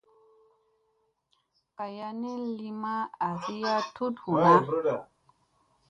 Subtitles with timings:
[1.75, 2.95] Gaya ni li ma
[3.27, 4.55] azi a tut huna.